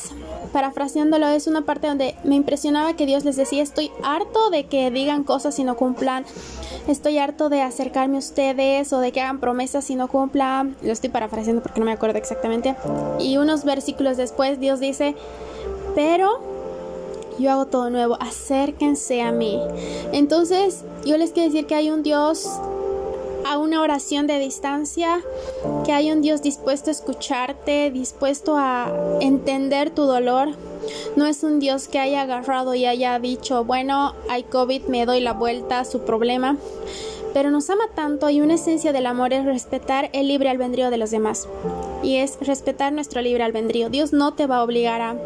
parafraseándolo, 0.48 1.28
es 1.28 1.46
una 1.46 1.62
parte 1.62 1.86
donde 1.86 2.14
me 2.24 2.34
impresionaba 2.34 2.94
que 2.94 3.06
Dios 3.06 3.24
les 3.24 3.36
decía, 3.36 3.62
estoy 3.62 3.90
harto 4.02 4.50
de 4.50 4.66
que 4.66 4.90
digan 4.90 5.24
cosas 5.24 5.58
y 5.58 5.64
no 5.64 5.76
cumplan, 5.76 6.24
estoy 6.86 7.18
harto 7.18 7.48
de 7.48 7.62
acercarme 7.62 8.16
a 8.16 8.18
ustedes 8.18 8.92
o 8.92 9.00
de 9.00 9.12
que 9.12 9.20
hagan 9.20 9.40
promesas 9.40 9.88
y 9.90 9.94
no 9.94 10.08
cumplan, 10.08 10.76
lo 10.82 10.92
estoy 10.92 11.10
parafraseando 11.10 11.62
porque 11.62 11.80
no 11.80 11.86
me 11.86 11.92
acuerdo 11.92 12.18
exactamente, 12.18 12.74
y 13.18 13.36
unos 13.36 13.64
versículos 13.64 14.16
después 14.16 14.60
Dios 14.60 14.80
dice, 14.80 15.14
pero 15.94 16.40
yo 17.38 17.52
hago 17.52 17.66
todo 17.66 17.88
nuevo, 17.90 18.16
acérquense 18.20 19.22
a 19.22 19.30
mí. 19.30 19.60
Entonces, 20.12 20.84
yo 21.04 21.16
les 21.16 21.30
quiero 21.30 21.50
decir 21.50 21.66
que 21.66 21.74
hay 21.76 21.90
un 21.90 22.02
Dios 22.02 22.48
a 23.48 23.56
una 23.56 23.80
oración 23.80 24.26
de 24.26 24.38
distancia, 24.38 25.22
que 25.86 25.92
hay 25.92 26.12
un 26.12 26.20
Dios 26.20 26.42
dispuesto 26.42 26.90
a 26.90 26.92
escucharte, 26.92 27.90
dispuesto 27.90 28.56
a 28.58 28.92
entender 29.20 29.90
tu 29.90 30.02
dolor. 30.02 30.50
No 31.16 31.24
es 31.24 31.42
un 31.42 31.58
Dios 31.58 31.88
que 31.88 31.98
haya 31.98 32.22
agarrado 32.22 32.74
y 32.74 32.84
haya 32.84 33.18
dicho, 33.18 33.64
bueno, 33.64 34.14
hay 34.28 34.42
COVID, 34.42 34.82
me 34.88 35.06
doy 35.06 35.20
la 35.20 35.32
vuelta 35.32 35.80
a 35.80 35.84
su 35.86 36.00
problema. 36.00 36.58
Pero 37.32 37.50
nos 37.50 37.70
ama 37.70 37.84
tanto 37.94 38.28
y 38.28 38.42
una 38.42 38.54
esencia 38.54 38.92
del 38.92 39.06
amor 39.06 39.32
es 39.32 39.44
respetar 39.44 40.10
el 40.12 40.28
libre 40.28 40.50
albedrío 40.50 40.90
de 40.90 40.98
los 40.98 41.10
demás. 41.10 41.48
Y 42.02 42.16
es 42.16 42.38
respetar 42.40 42.92
nuestro 42.92 43.22
libre 43.22 43.44
albedrío. 43.44 43.88
Dios 43.88 44.12
no 44.12 44.34
te 44.34 44.46
va 44.46 44.58
a 44.58 44.64
obligar 44.64 45.00
a 45.00 45.16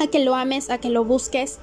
a 0.00 0.06
que 0.06 0.24
lo 0.24 0.34
ames, 0.34 0.70
a 0.70 0.78
que 0.78 0.88
lo 0.88 1.04
busques. 1.04 1.58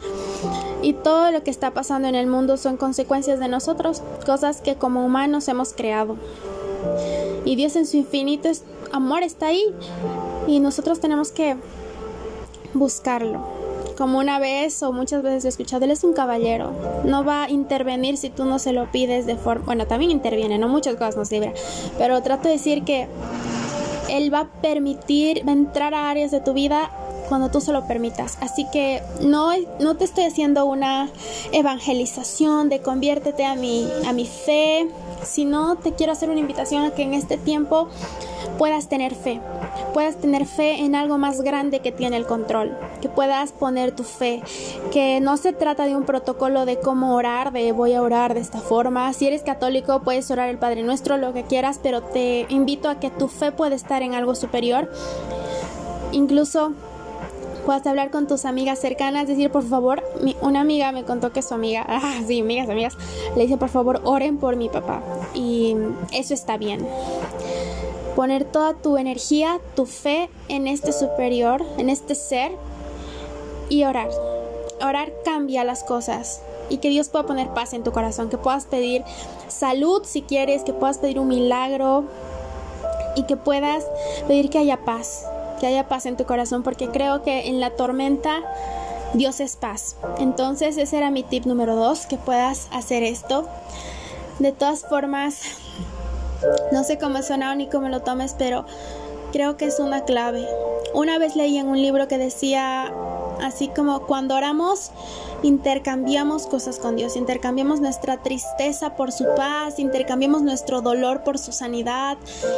Y 0.81 0.93
todo 0.93 1.31
lo 1.31 1.43
que 1.43 1.51
está 1.51 1.71
pasando 1.71 2.07
en 2.07 2.15
el 2.15 2.27
mundo 2.27 2.57
son 2.57 2.77
consecuencias 2.77 3.39
de 3.39 3.47
nosotros, 3.47 4.01
cosas 4.25 4.61
que 4.61 4.75
como 4.75 5.05
humanos 5.05 5.47
hemos 5.47 5.73
creado. 5.73 6.17
Y 7.45 7.55
Dios 7.55 7.75
en 7.75 7.87
su 7.87 7.97
infinito 7.97 8.49
amor 8.91 9.23
está 9.23 9.47
ahí 9.47 9.63
y 10.47 10.59
nosotros 10.59 10.99
tenemos 10.99 11.31
que 11.31 11.55
buscarlo. 12.73 13.57
Como 13.97 14.19
una 14.19 14.37
vez 14.37 14.83
o 14.83 14.93
muchas 14.93 15.23
veces 15.23 15.45
he 15.45 15.47
escuchado, 15.47 15.85
Él 15.85 15.91
es 15.91 16.03
un 16.03 16.13
caballero. 16.13 16.71
No 17.03 17.23
va 17.23 17.45
a 17.45 17.49
intervenir 17.49 18.17
si 18.17 18.29
tú 18.29 18.45
no 18.45 18.59
se 18.59 18.71
lo 18.71 18.91
pides 18.91 19.25
de 19.25 19.37
forma... 19.37 19.65
Bueno, 19.65 19.87
también 19.87 20.11
interviene, 20.11 20.59
no 20.59 20.67
muchas 20.67 20.95
cosas 20.95 21.17
nos 21.17 21.31
libra. 21.31 21.53
Pero 21.97 22.21
trato 22.21 22.47
de 22.47 22.55
decir 22.55 22.83
que 22.83 23.07
Él 24.07 24.31
va 24.31 24.41
a 24.41 24.51
permitir, 24.61 25.47
va 25.47 25.51
a 25.51 25.55
entrar 25.55 25.95
a 25.95 26.11
áreas 26.11 26.29
de 26.29 26.41
tu 26.41 26.53
vida 26.53 26.91
cuando 27.27 27.49
tú 27.49 27.61
se 27.61 27.71
lo 27.71 27.87
permitas. 27.87 28.37
Así 28.41 28.65
que 28.71 29.01
no, 29.21 29.51
no 29.79 29.95
te 29.95 30.05
estoy 30.05 30.25
haciendo 30.25 30.65
una 30.65 31.09
evangelización 31.51 32.69
de 32.69 32.81
conviértete 32.81 33.45
a 33.45 33.55
mi, 33.55 33.87
a 34.05 34.13
mi 34.13 34.25
fe, 34.25 34.87
sino 35.23 35.75
te 35.75 35.93
quiero 35.93 36.13
hacer 36.13 36.29
una 36.29 36.39
invitación 36.39 36.85
a 36.85 36.91
que 36.91 37.03
en 37.03 37.13
este 37.13 37.37
tiempo 37.37 37.89
puedas 38.57 38.87
tener 38.87 39.13
fe, 39.13 39.39
puedas 39.93 40.17
tener 40.17 40.45
fe 40.45 40.79
en 40.79 40.95
algo 40.95 41.17
más 41.17 41.41
grande 41.41 41.79
que 41.79 41.91
tiene 41.91 42.17
el 42.17 42.25
control, 42.25 42.75
que 43.01 43.09
puedas 43.09 43.51
poner 43.51 43.91
tu 43.91 44.03
fe, 44.03 44.41
que 44.91 45.19
no 45.19 45.37
se 45.37 45.53
trata 45.53 45.85
de 45.85 45.95
un 45.95 46.03
protocolo 46.03 46.65
de 46.65 46.79
cómo 46.79 47.15
orar, 47.15 47.51
de 47.51 47.71
voy 47.71 47.93
a 47.93 48.01
orar 48.01 48.33
de 48.33 48.39
esta 48.39 48.59
forma. 48.59 49.11
Si 49.13 49.27
eres 49.27 49.43
católico 49.43 50.01
puedes 50.01 50.29
orar 50.31 50.49
el 50.49 50.57
Padre 50.57 50.83
Nuestro, 50.83 51.17
lo 51.17 51.33
que 51.33 51.43
quieras, 51.43 51.79
pero 51.81 52.01
te 52.01 52.45
invito 52.49 52.89
a 52.89 52.99
que 52.99 53.09
tu 53.09 53.27
fe 53.27 53.51
pueda 53.51 53.75
estar 53.75 54.01
en 54.01 54.13
algo 54.13 54.35
superior. 54.35 54.91
Incluso 56.11 56.73
puedas 57.67 57.85
hablar 57.85 58.11
con 58.11 58.27
tus 58.27 58.45
amigas 58.45 58.79
cercanas, 58.79 59.27
decir 59.27 59.51
por 59.51 59.61
favor, 59.61 60.01
una 60.39 60.61
amiga 60.61 60.93
me 60.93 61.03
contó 61.03 61.33
que 61.33 61.41
su 61.41 61.53
amiga, 61.53 61.85
ah, 61.89 62.21
sí, 62.25 62.39
amigas, 62.39 62.69
amigas, 62.69 62.97
le 63.35 63.43
dice 63.43 63.57
por 63.57 63.67
favor 63.67 63.99
oren 64.05 64.37
por 64.37 64.55
mi 64.55 64.69
papá 64.69 65.01
y 65.33 65.75
eso 66.13 66.33
está 66.33 66.55
bien. 66.55 66.87
Poner 68.15 68.45
toda 68.45 68.73
tu 68.73 68.95
energía, 68.95 69.59
tu 69.75 69.85
fe 69.85 70.29
en 70.47 70.65
este 70.65 70.93
superior, 70.93 71.61
en 71.77 71.89
este 71.89 72.15
ser 72.15 72.53
y 73.67 73.83
orar. 73.83 74.11
Orar 74.81 75.11
cambia 75.25 75.65
las 75.65 75.83
cosas 75.83 76.41
y 76.69 76.77
que 76.77 76.87
Dios 76.87 77.09
pueda 77.09 77.25
poner 77.25 77.49
paz 77.49 77.73
en 77.73 77.83
tu 77.83 77.91
corazón, 77.91 78.29
que 78.29 78.37
puedas 78.37 78.65
pedir 78.65 79.03
salud 79.49 80.03
si 80.05 80.21
quieres, 80.21 80.63
que 80.63 80.71
puedas 80.71 80.99
pedir 80.99 81.19
un 81.19 81.27
milagro 81.27 82.05
y 83.17 83.23
que 83.23 83.35
puedas 83.35 83.83
pedir 84.25 84.49
que 84.49 84.59
haya 84.59 84.85
paz, 84.85 85.25
que 85.57 85.67
haya 85.67 85.87
paz 85.87 86.05
en 86.05 86.17
tu 86.17 86.25
corazón, 86.25 86.63
porque 86.63 86.89
creo 86.89 87.23
que 87.23 87.47
en 87.47 87.59
la 87.59 87.71
tormenta 87.71 88.41
Dios 89.13 89.39
es 89.39 89.55
paz. 89.55 89.95
Entonces 90.19 90.77
ese 90.77 90.97
era 90.97 91.11
mi 91.11 91.23
tip 91.23 91.45
número 91.45 91.75
dos, 91.75 92.05
que 92.05 92.17
puedas 92.17 92.67
hacer 92.71 93.03
esto. 93.03 93.47
De 94.39 94.51
todas 94.51 94.81
formas, 94.81 95.41
no 96.71 96.83
sé 96.83 96.97
cómo 96.97 97.21
suena 97.23 97.53
ni 97.55 97.67
cómo 97.67 97.89
lo 97.89 98.01
tomes, 98.01 98.35
pero 98.37 98.65
creo 99.31 99.57
que 99.57 99.65
es 99.65 99.79
una 99.79 100.03
clave. 100.03 100.47
Una 100.93 101.17
vez 101.19 101.35
leí 101.35 101.57
en 101.57 101.67
un 101.67 101.81
libro 101.81 102.07
que 102.07 102.17
decía 102.17 102.91
así 103.41 103.67
como 103.67 104.01
cuando 104.07 104.35
oramos 104.35 104.91
intercambiamos 105.43 106.47
cosas 106.47 106.79
con 106.79 106.95
Dios, 106.95 107.15
intercambiamos 107.15 107.79
nuestra 107.79 108.17
tristeza 108.17 108.95
por 108.95 109.11
su 109.11 109.25
paz, 109.35 109.77
intercambiamos 109.79 110.41
nuestro 110.41 110.81
dolor 110.81 111.23
por 111.23 111.37
su 111.37 111.51
sanidad 111.51 112.17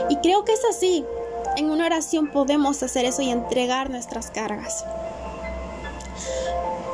y 0.10 0.15
creo 0.18 0.46
que 0.46 0.53
es 0.53 0.62
así 0.70 1.03
en 1.58 1.69
una 1.69 1.86
oración 1.86 2.27
podemos 2.27 2.81
hacer 2.84 3.05
eso 3.05 3.22
y 3.22 3.29
entregar 3.29 3.89
nuestras 3.89 4.31
cargas. 4.31 4.86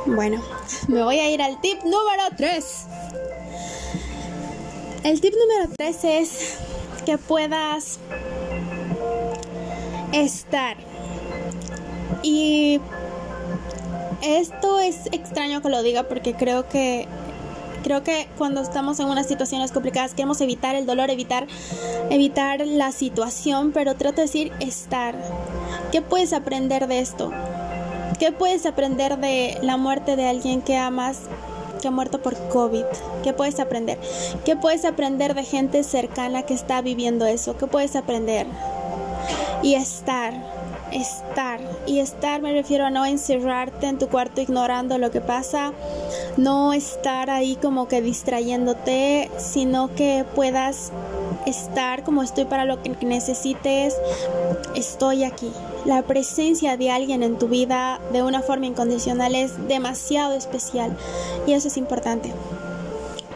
Bueno, 0.06 0.42
me 0.88 1.02
voy 1.02 1.18
a 1.18 1.30
ir 1.30 1.42
al 1.42 1.60
tip 1.60 1.82
número 1.82 2.22
3. 2.36 2.64
El 5.04 5.20
tip 5.20 5.34
número 5.34 5.72
3 5.76 6.04
es 6.04 6.54
que 7.04 7.18
puedas 7.18 7.98
estar. 10.12 10.76
Y 12.22 12.80
esto 14.22 14.80
es 14.80 15.06
extraño 15.12 15.60
que 15.62 15.68
lo 15.68 15.82
diga 15.82 16.04
porque 16.04 16.34
creo 16.34 16.68
que 16.68 17.06
Creo 17.86 18.02
que 18.02 18.26
cuando 18.36 18.62
estamos 18.62 18.98
en 18.98 19.06
unas 19.06 19.28
situaciones 19.28 19.70
complicadas 19.70 20.12
queremos 20.12 20.40
evitar 20.40 20.74
el 20.74 20.86
dolor, 20.86 21.08
evitar, 21.08 21.46
evitar 22.10 22.66
la 22.66 22.90
situación, 22.90 23.70
pero 23.70 23.94
trato 23.94 24.16
de 24.16 24.22
decir 24.22 24.52
estar. 24.58 25.14
¿Qué 25.92 26.02
puedes 26.02 26.32
aprender 26.32 26.88
de 26.88 26.98
esto? 26.98 27.30
¿Qué 28.18 28.32
puedes 28.32 28.66
aprender 28.66 29.18
de 29.18 29.56
la 29.62 29.76
muerte 29.76 30.16
de 30.16 30.26
alguien 30.26 30.62
que 30.62 30.76
amas 30.76 31.18
que 31.80 31.86
ha 31.86 31.92
muerto 31.92 32.20
por 32.20 32.36
COVID? 32.48 32.86
¿Qué 33.22 33.32
puedes 33.32 33.60
aprender? 33.60 34.00
¿Qué 34.44 34.56
puedes 34.56 34.84
aprender 34.84 35.34
de 35.34 35.44
gente 35.44 35.84
cercana 35.84 36.42
que 36.42 36.54
está 36.54 36.82
viviendo 36.82 37.24
eso? 37.24 37.56
¿Qué 37.56 37.68
puedes 37.68 37.94
aprender? 37.94 38.48
Y 39.62 39.74
estar 39.74 40.34
estar. 40.92 41.60
Y 41.86 42.00
estar 42.00 42.42
me 42.42 42.52
refiero 42.52 42.86
a 42.86 42.90
no 42.90 43.04
encerrarte 43.04 43.86
en 43.86 43.98
tu 43.98 44.08
cuarto 44.08 44.40
ignorando 44.40 44.98
lo 44.98 45.10
que 45.10 45.20
pasa, 45.20 45.72
no 46.36 46.72
estar 46.72 47.30
ahí 47.30 47.56
como 47.56 47.88
que 47.88 48.02
distrayéndote, 48.02 49.30
sino 49.38 49.94
que 49.94 50.24
puedas 50.34 50.92
estar 51.46 52.02
como 52.02 52.22
estoy 52.22 52.44
para 52.44 52.64
lo 52.64 52.82
que 52.82 52.90
necesites, 53.02 53.94
estoy 54.74 55.24
aquí. 55.24 55.50
La 55.84 56.02
presencia 56.02 56.76
de 56.76 56.90
alguien 56.90 57.22
en 57.22 57.38
tu 57.38 57.48
vida 57.48 58.00
de 58.12 58.22
una 58.22 58.42
forma 58.42 58.66
incondicional 58.66 59.34
es 59.34 59.68
demasiado 59.68 60.34
especial 60.34 60.96
y 61.46 61.52
eso 61.52 61.68
es 61.68 61.76
importante. 61.76 62.32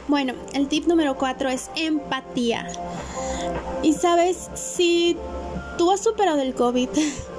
Bueno, 0.08 0.34
el 0.54 0.66
tip 0.66 0.86
número 0.86 1.16
cuatro 1.16 1.48
es 1.48 1.70
empatía. 1.76 2.66
Y 3.82 3.92
sabes, 3.92 4.50
si 4.54 5.16
tú 5.78 5.92
has 5.92 6.00
superado 6.00 6.42
el 6.42 6.52
COVID, 6.52 6.88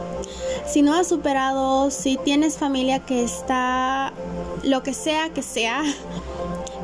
si 0.65 0.81
no 0.81 0.93
has 0.93 1.07
superado, 1.07 1.91
si 1.91 2.15
tienes 2.15 2.57
familia 2.57 2.99
que 2.99 3.23
está, 3.23 4.13
lo 4.63 4.83
que 4.83 4.93
sea 4.93 5.29
que 5.29 5.41
sea, 5.41 5.83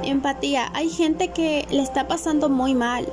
empatía. 0.04 0.70
Hay 0.74 0.90
gente 0.90 1.30
que 1.30 1.66
le 1.70 1.82
está 1.82 2.08
pasando 2.08 2.50
muy 2.50 2.74
mal. 2.74 3.08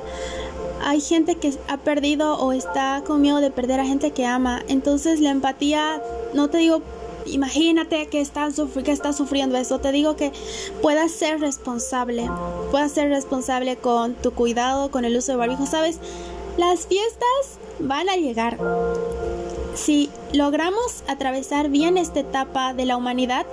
Hay 0.82 1.00
gente 1.00 1.36
que 1.36 1.54
ha 1.68 1.78
perdido 1.78 2.36
o 2.38 2.52
está 2.52 3.02
con 3.06 3.20
miedo 3.20 3.40
de 3.40 3.50
perder 3.50 3.80
a 3.80 3.86
gente 3.86 4.10
que 4.10 4.26
ama. 4.26 4.62
Entonces 4.68 5.20
la 5.20 5.30
empatía, 5.30 6.02
no 6.34 6.50
te 6.50 6.58
digo, 6.58 6.82
imagínate 7.26 8.06
que 8.06 8.20
estás, 8.20 8.60
que 8.84 8.92
estás 8.92 9.16
sufriendo 9.16 9.56
eso. 9.56 9.78
Te 9.78 9.92
digo 9.92 10.16
que 10.16 10.32
puedas 10.82 11.10
ser 11.12 11.40
responsable. 11.40 12.28
Puedas 12.70 12.92
ser 12.92 13.08
responsable 13.08 13.76
con 13.76 14.14
tu 14.14 14.32
cuidado, 14.32 14.90
con 14.90 15.04
el 15.04 15.16
uso 15.16 15.32
de 15.32 15.38
barbijo. 15.38 15.66
¿Sabes? 15.66 15.98
Las 16.56 16.86
fiestas 16.86 17.58
van 17.80 18.08
a 18.08 18.16
llegar 18.16 18.58
si 19.74 20.10
logramos 20.32 21.02
atravesar 21.08 21.68
bien 21.68 21.98
esta 21.98 22.20
etapa 22.20 22.74
de 22.74 22.86
la 22.86 22.96
humanidad, 22.96 23.46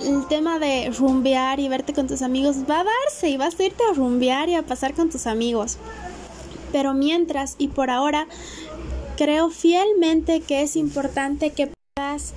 el 0.00 0.26
tema 0.26 0.58
de 0.58 0.90
rumbear 0.96 1.60
y 1.60 1.68
verte 1.68 1.92
con 1.92 2.06
tus 2.06 2.22
amigos 2.22 2.56
va 2.68 2.80
a 2.80 2.84
darse 2.84 3.28
y 3.28 3.36
vas 3.36 3.58
a 3.58 3.64
irte 3.64 3.82
a 3.90 3.94
rumbear 3.94 4.48
y 4.48 4.54
a 4.54 4.62
pasar 4.62 4.94
con 4.94 5.10
tus 5.10 5.26
amigos. 5.26 5.78
Pero 6.72 6.94
mientras 6.94 7.56
y 7.58 7.68
por 7.68 7.90
ahora, 7.90 8.26
creo 9.16 9.50
fielmente 9.50 10.40
que 10.40 10.62
es 10.62 10.76
importante 10.76 11.50
que 11.50 11.72
puedas 11.94 12.32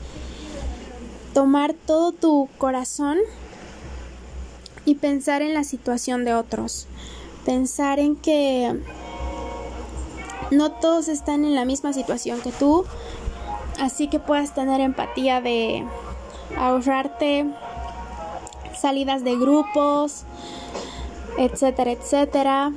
tomar 1.34 1.74
todo 1.74 2.12
tu 2.12 2.50
corazón 2.58 3.18
y 4.86 4.96
pensar 4.96 5.42
en 5.42 5.54
la 5.54 5.64
situación 5.64 6.26
de 6.26 6.34
otros. 6.34 6.88
Pensar 7.46 8.00
en 8.00 8.16
que 8.16 8.74
no 10.52 10.72
todos 10.72 11.08
están 11.08 11.46
en 11.46 11.56
la 11.56 11.66
misma 11.66 11.94
situación 11.94 12.42
que 12.42 12.52
tú 12.52 12.86
así 13.80 14.08
que 14.08 14.20
puedas 14.20 14.54
tener 14.54 14.82
empatía 14.82 15.42
de 15.42 15.86
ahorrarte 16.58 17.46
salidas 18.76 19.24
de 19.24 19.36
grupos, 19.38 20.24
etcétera, 21.38 21.92
etcétera. 21.92 22.74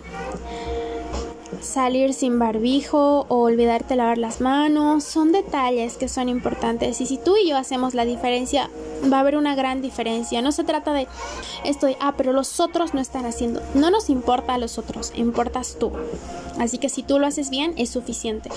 Salir 1.60 2.14
sin 2.14 2.38
barbijo 2.38 3.26
o 3.28 3.42
olvidarte 3.42 3.96
lavar 3.96 4.18
las 4.18 4.40
manos, 4.40 5.04
son 5.04 5.32
detalles 5.32 5.96
que 5.96 6.08
son 6.08 6.28
importantes. 6.28 7.00
Y 7.00 7.06
si 7.06 7.18
tú 7.18 7.36
y 7.36 7.48
yo 7.48 7.56
hacemos 7.56 7.94
la 7.94 8.04
diferencia, 8.04 8.70
va 9.12 9.18
a 9.18 9.20
haber 9.20 9.36
una 9.36 9.54
gran 9.54 9.82
diferencia. 9.82 10.42
No 10.42 10.52
se 10.52 10.64
trata 10.64 10.92
de 10.92 11.06
estoy, 11.64 11.96
ah, 12.00 12.14
pero 12.16 12.32
los 12.32 12.60
otros 12.60 12.94
no 12.94 13.00
están 13.00 13.26
haciendo. 13.26 13.62
No 13.74 13.90
nos 13.90 14.10
importa 14.10 14.54
a 14.54 14.58
los 14.58 14.78
otros, 14.78 15.12
importas 15.14 15.76
tú. 15.78 15.92
Así 16.58 16.78
que 16.78 16.88
si 16.88 17.02
tú 17.02 17.18
lo 17.18 17.26
haces 17.26 17.50
bien, 17.50 17.74
es 17.76 17.90
suficiente. 17.90 18.50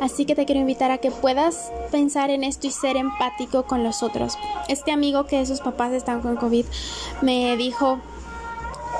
Así 0.00 0.26
que 0.26 0.34
te 0.34 0.44
quiero 0.44 0.60
invitar 0.60 0.90
a 0.90 0.98
que 0.98 1.10
puedas 1.10 1.70
pensar 1.90 2.30
en 2.30 2.44
esto 2.44 2.66
y 2.66 2.70
ser 2.70 2.96
empático 2.96 3.64
con 3.64 3.82
los 3.82 4.02
otros. 4.02 4.36
Este 4.68 4.92
amigo 4.92 5.26
que 5.26 5.44
sus 5.46 5.60
papás 5.60 5.92
están 5.92 6.20
con 6.20 6.36
COVID 6.36 6.66
me 7.22 7.56
dijo, 7.56 7.98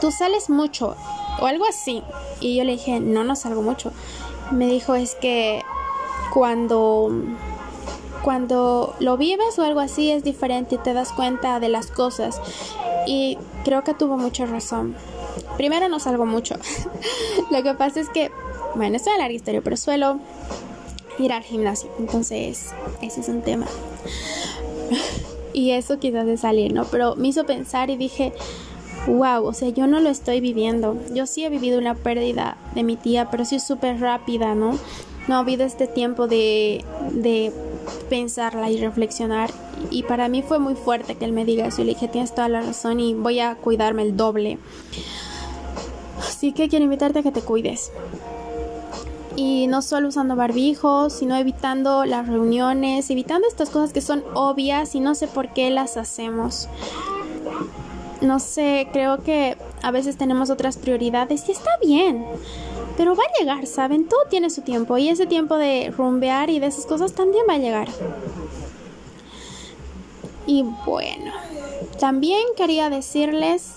tú 0.01 0.11
sales 0.11 0.51
mucho 0.51 0.97
o 1.41 1.47
algo 1.47 1.67
así. 1.67 2.03
Y 2.41 2.57
yo 2.57 2.65
le 2.65 2.73
dije, 2.73 3.01
no, 3.01 3.25
no 3.25 3.37
salgo 3.37 3.63
mucho. 3.63 3.93
Me 4.51 4.67
dijo, 4.67 4.95
es 4.95 5.15
que 5.17 5.63
cuando, 6.33 7.11
cuando 8.23 8.95
lo 9.01 9.17
vives 9.17 9.59
o 9.59 9.63
algo 9.63 9.81
así 9.81 10.11
es 10.11 10.25
diferente 10.25 10.77
y 10.77 10.79
te 10.79 10.93
das 10.93 11.13
cuenta 11.13 11.61
de 11.61 11.69
las 11.69 11.89
cosas. 11.89 12.41
Y 13.07 13.39
creo 13.65 13.85
que 13.85 13.95
tuvo 13.95 14.17
mucha 14.17 14.47
razón. 14.47 14.97
Primero 15.57 15.89
no 15.89 16.01
salgo 16.01 16.27
mucho. 16.27 16.57
lo 17.51 17.63
que 17.63 17.75
pasa 17.75 18.01
es 18.01 18.09
que, 18.09 18.31
bueno, 18.75 18.97
esto 18.97 19.11
es 19.11 19.19
larga 19.19 19.35
historia, 19.35 19.61
pero 19.63 19.77
suelo 19.77 20.19
ir 21.19 21.33
al 21.33 21.43
gimnasio. 21.43 21.91
Entonces, 21.99 22.71
ese 23.01 23.21
es 23.21 23.29
un 23.29 23.43
tema. 23.43 23.67
y 25.53 25.71
eso 25.71 25.99
quizás 25.99 26.27
de 26.27 26.37
salir, 26.37 26.73
¿no? 26.73 26.85
Pero 26.85 27.17
me 27.17 27.29
hizo 27.29 27.47
pensar 27.47 27.91
y 27.91 27.97
dije, 27.97 28.33
wow, 29.07 29.45
o 29.45 29.53
sea, 29.53 29.69
yo 29.69 29.87
no 29.87 30.01
lo 30.01 30.09
estoy 30.09 30.41
viviendo. 30.41 30.99
Yo 31.15 31.27
sí 31.27 31.45
he 31.45 31.49
vivido 31.49 31.79
una 31.79 31.95
pérdida 31.95 32.57
de 32.75 32.83
mi 32.83 32.97
tía, 32.97 33.31
pero 33.31 33.45
sí 33.45 33.61
súper 33.61 34.01
rápida, 34.01 34.55
¿no? 34.55 34.79
No 35.29 35.37
ha 35.37 35.39
habido 35.39 35.65
este 35.65 35.87
tiempo 35.87 36.27
de, 36.27 36.85
de 37.13 37.53
pensarla 38.09 38.71
y 38.71 38.79
reflexionar. 38.79 39.51
Y 39.91 40.05
para 40.05 40.29
mí 40.29 40.43
fue 40.43 40.59
muy 40.59 40.75
fuerte 40.75 41.15
que 41.17 41.25
él 41.25 41.33
me 41.33 41.45
diga 41.45 41.67
eso. 41.67 41.83
Y 41.83 41.87
dije, 41.87 42.09
tienes 42.09 42.35
toda 42.35 42.49
la 42.49 42.63
razón 42.63 43.01
y 43.01 43.15
voy 43.15 43.41
a 43.41 43.55
cuidarme 43.57 44.03
el 44.03 44.17
doble. 44.17 44.59
Así 46.19 46.53
que 46.53 46.69
quiero 46.69 46.85
invitarte 46.85 47.21
a 47.21 47.23
que 47.23 47.33
te 47.33 47.43
cuides. 47.43 47.93
Y 49.37 49.67
no 49.67 49.83
solo 49.83 50.09
usando 50.09 50.35
barbijos, 50.35 51.13
sino 51.13 51.37
evitando 51.37 52.07
las 52.07 52.27
reuniones, 52.27 53.11
evitando 53.11 53.47
estas 53.47 53.69
cosas 53.69 53.93
que 53.93 54.01
son 54.01 54.25
obvias 54.35 54.95
y 54.95 55.01
no 55.01 55.15
sé 55.15 55.27
por 55.27 55.53
qué 55.53 55.71
las 55.71 55.97
hacemos 55.97 56.69
no 58.21 58.39
sé, 58.39 58.89
creo 58.93 59.23
que 59.23 59.57
a 59.83 59.91
veces 59.91 60.17
tenemos 60.17 60.51
otras 60.51 60.77
prioridades 60.77 61.49
y 61.49 61.53
está 61.53 61.71
bien. 61.85 62.25
Pero 62.97 63.15
va 63.15 63.23
a 63.25 63.39
llegar, 63.39 63.67
¿saben? 63.67 64.09
Todo 64.09 64.21
tiene 64.31 64.51
su 64.51 64.63
tiempo 64.63 64.97
y 64.99 65.09
ese 65.09 65.27
tiempo 65.27 65.57
de 65.57 65.93
rumbear 65.97 66.51
y 66.51 66.59
de 66.59 66.67
esas 66.67 66.87
cosas 66.87 67.13
también 67.13 67.45
va 67.49 67.55
a 67.55 67.59
llegar. 67.59 67.89
Y 70.47 70.65
bueno, 70.85 71.33
también 71.99 72.43
quería 72.57 72.89
decirles 72.89 73.73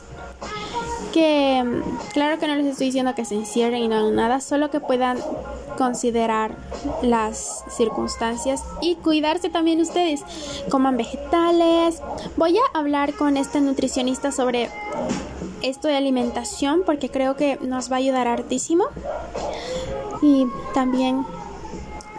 que, 1.12 1.82
claro 2.14 2.40
que 2.40 2.48
no 2.48 2.56
les 2.56 2.68
estoy 2.68 2.88
diciendo 2.88 3.16
que 3.16 3.26
se 3.26 3.36
encierren 3.36 3.82
y 3.82 3.88
no 3.88 3.98
hagan 3.98 4.16
nada, 4.16 4.40
solo 4.40 4.70
que 4.70 4.80
puedan 4.80 5.18
considerar 5.78 6.56
las 7.02 7.64
circunstancias 7.70 8.64
y 8.82 8.96
cuidarse 8.96 9.50
también 9.50 9.82
ustedes. 9.82 10.22
Coman 10.70 10.98
vegetales. 10.98 12.02
Voy 12.38 12.58
a 12.58 12.78
hablar 12.78 13.14
con 13.14 13.38
este 13.38 13.62
nutricionista 13.62 14.32
sobre 14.32 14.70
esto 15.62 15.88
de 15.88 15.96
alimentación 15.96 16.84
porque 16.86 17.10
creo 17.10 17.36
que 17.36 17.58
nos 17.62 17.92
va 17.92 17.96
a 17.96 18.00
ayudar 18.00 18.28
hartísimo. 18.28 18.86
Y 20.22 20.48
también 20.74 21.26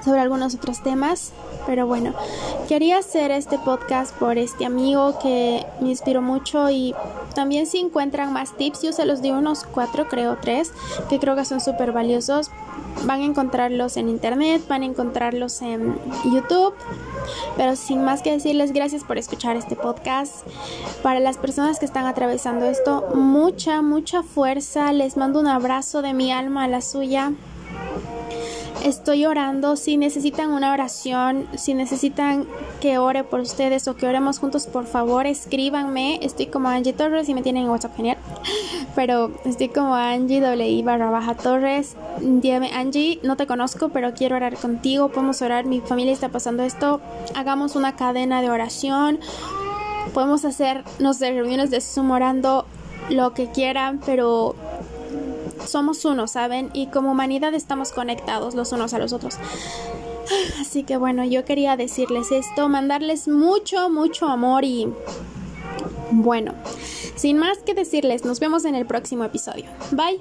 sobre 0.04 0.20
algunos 0.20 0.54
otros 0.54 0.82
temas. 0.82 1.32
Pero 1.66 1.86
bueno, 1.86 2.14
quería 2.68 2.98
hacer 2.98 3.30
este 3.30 3.58
podcast 3.58 4.16
por 4.16 4.38
este 4.38 4.64
amigo 4.64 5.18
que 5.18 5.66
me 5.80 5.90
inspiró 5.90 6.22
mucho 6.22 6.70
y 6.70 6.94
también 7.34 7.66
si 7.66 7.78
encuentran 7.78 8.32
más 8.32 8.56
tips, 8.56 8.82
yo 8.82 8.92
se 8.92 9.04
los 9.04 9.20
di 9.20 9.30
unos 9.30 9.64
cuatro, 9.64 10.08
creo 10.08 10.38
tres, 10.40 10.72
que 11.08 11.18
creo 11.18 11.36
que 11.36 11.44
son 11.44 11.60
súper 11.60 11.92
valiosos. 11.92 12.50
Van 13.04 13.20
a 13.20 13.24
encontrarlos 13.24 13.96
en 13.96 14.08
internet, 14.08 14.62
van 14.68 14.82
a 14.82 14.86
encontrarlos 14.86 15.62
en 15.62 15.96
YouTube. 16.24 16.74
Pero 17.56 17.76
sin 17.76 18.04
más 18.04 18.22
que 18.22 18.32
decirles, 18.32 18.72
gracias 18.72 19.04
por 19.04 19.18
escuchar 19.18 19.56
este 19.56 19.76
podcast. 19.76 20.46
Para 21.02 21.20
las 21.20 21.38
personas 21.38 21.78
que 21.78 21.86
están 21.86 22.06
atravesando 22.06 22.66
esto, 22.66 23.08
mucha, 23.14 23.82
mucha 23.82 24.22
fuerza. 24.22 24.92
Les 24.92 25.16
mando 25.16 25.40
un 25.40 25.46
abrazo 25.46 26.02
de 26.02 26.14
mi 26.14 26.32
alma 26.32 26.64
a 26.64 26.68
la 26.68 26.80
suya 26.80 27.32
estoy 28.84 29.26
orando. 29.26 29.76
Si 29.76 29.96
necesitan 29.96 30.50
una 30.50 30.72
oración, 30.72 31.46
si 31.56 31.74
necesitan 31.74 32.46
que 32.80 32.98
ore 32.98 33.24
por 33.24 33.40
ustedes 33.40 33.86
o 33.88 33.96
que 33.96 34.06
oremos 34.06 34.38
juntos, 34.38 34.66
por 34.66 34.86
favor 34.86 35.26
escríbanme. 35.26 36.18
Estoy 36.22 36.46
como 36.46 36.68
Angie 36.68 36.92
Torres 36.92 37.28
y 37.28 37.34
me 37.34 37.42
tienen 37.42 37.64
en 37.64 37.70
WhatsApp 37.70 37.96
genial. 37.96 38.18
Pero 38.94 39.32
estoy 39.44 39.68
como 39.68 39.94
Angie 39.94 40.40
W 40.40 40.82
barra 40.82 41.10
baja 41.10 41.34
Torres. 41.34 41.96
Dígame, 42.20 42.72
Angie, 42.72 43.20
no 43.22 43.36
te 43.36 43.46
conozco, 43.46 43.88
pero 43.90 44.12
quiero 44.14 44.36
orar 44.36 44.56
contigo. 44.56 45.08
Podemos 45.08 45.40
orar, 45.42 45.64
mi 45.64 45.80
familia 45.80 46.12
está 46.12 46.28
pasando 46.28 46.62
esto. 46.62 47.00
Hagamos 47.34 47.76
una 47.76 47.96
cadena 47.96 48.42
de 48.42 48.50
oración. 48.50 49.20
Podemos 50.12 50.44
hacer, 50.44 50.84
no 50.98 51.14
sé, 51.14 51.32
reuniones 51.32 51.70
de 51.70 51.80
Zoom 51.80 52.10
orando 52.10 52.66
lo 53.10 53.32
que 53.32 53.50
quieran, 53.50 54.00
pero 54.04 54.54
somos 55.66 56.04
uno, 56.04 56.26
¿saben? 56.26 56.70
Y 56.72 56.86
como 56.88 57.12
humanidad 57.12 57.54
estamos 57.54 57.92
conectados 57.92 58.54
los 58.54 58.72
unos 58.72 58.94
a 58.94 58.98
los 58.98 59.12
otros. 59.12 59.36
Así 60.60 60.84
que 60.84 60.96
bueno, 60.96 61.24
yo 61.24 61.44
quería 61.44 61.76
decirles 61.76 62.30
esto, 62.30 62.68
mandarles 62.68 63.28
mucho, 63.28 63.90
mucho 63.90 64.26
amor 64.26 64.64
y 64.64 64.88
bueno, 66.12 66.54
sin 67.14 67.38
más 67.38 67.58
que 67.58 67.74
decirles, 67.74 68.24
nos 68.24 68.40
vemos 68.40 68.64
en 68.64 68.74
el 68.74 68.86
próximo 68.86 69.24
episodio. 69.24 69.66
Bye. 69.92 70.20